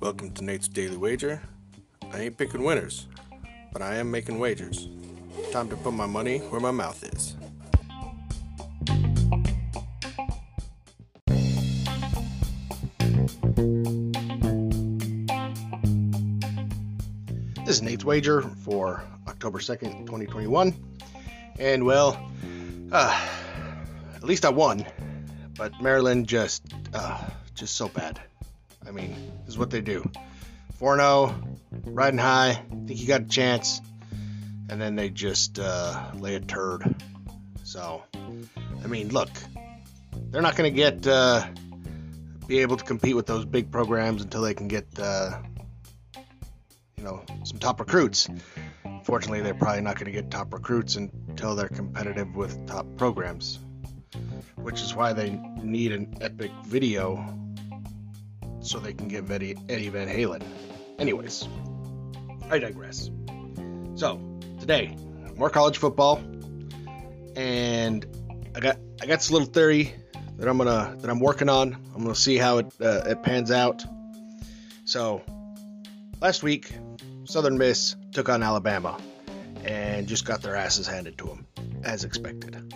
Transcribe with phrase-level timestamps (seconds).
[0.00, 1.40] Welcome to Nate's Daily Wager.
[2.12, 3.06] I ain't picking winners,
[3.72, 4.88] but I am making wagers.
[5.52, 7.36] Time to put my money where my mouth is.
[17.64, 20.74] This is Nate's Wager for October 2nd, 2021.
[21.60, 22.28] And well,
[22.90, 23.28] uh,
[24.16, 24.84] at least I won,
[25.58, 26.62] but Maryland just,
[26.94, 27.22] uh,
[27.54, 28.20] just so bad.
[28.86, 29.10] I mean,
[29.44, 30.08] this is what they do
[30.78, 31.34] 4 0,
[31.84, 33.82] riding high, think you got a chance,
[34.70, 36.94] and then they just uh, lay a turd.
[37.64, 38.02] So,
[38.82, 39.28] I mean, look,
[40.30, 41.46] they're not going to get, uh,
[42.46, 45.38] be able to compete with those big programs until they can get, uh,
[46.96, 48.28] you know, some top recruits.
[49.04, 53.58] Fortunately, they're probably not going to get top recruits until they're competitive with top programs,
[54.56, 55.30] which is why they
[55.62, 57.24] need an epic video
[58.60, 60.42] so they can get Eddie, Eddie Van Halen.
[60.98, 61.48] Anyways,
[62.50, 63.10] I digress.
[63.94, 64.20] So
[64.60, 64.96] today,
[65.36, 66.16] more college football,
[67.36, 68.04] and
[68.54, 69.94] I got I got this little theory
[70.36, 71.74] that I'm gonna that I'm working on.
[71.94, 73.84] I'm gonna see how it uh, it pans out.
[74.84, 75.22] So
[76.20, 76.72] last week,
[77.24, 78.98] Southern Miss took on Alabama
[79.64, 81.46] and just got their asses handed to them,
[81.84, 82.72] as expected.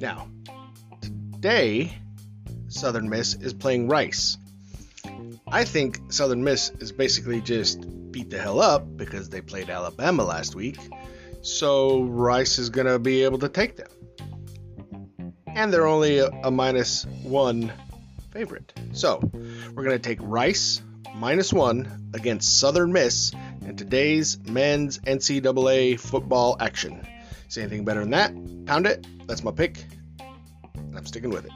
[0.00, 0.28] Now,
[1.40, 1.90] today,
[2.68, 4.36] Southern Miss is playing Rice.
[5.48, 7.80] I think Southern Miss is basically just
[8.12, 10.76] beat the hell up because they played Alabama last week,
[11.40, 13.88] so Rice is going to be able to take them.
[15.46, 17.72] And they're only a, a minus one
[18.32, 18.74] favorite.
[18.92, 20.82] So, we're going to take Rice
[21.14, 27.06] minus one against Southern Miss in today's men's NCAA football action.
[27.48, 28.66] See anything better than that?
[28.66, 29.06] Pound it.
[29.26, 29.86] That's my pick.
[30.96, 31.52] I'm sticking with it.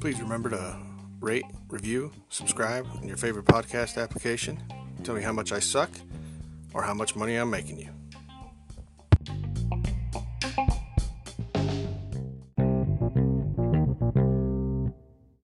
[0.00, 0.76] Please remember to
[1.20, 4.62] rate, review, subscribe in your favorite podcast application.
[5.02, 5.90] Tell me how much I suck
[6.74, 7.90] or how much money I'm making you.